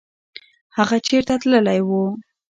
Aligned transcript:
هغه 0.77 0.97
چېرته 1.07 1.33
تللی 1.41 1.79
و؟ 1.87 1.89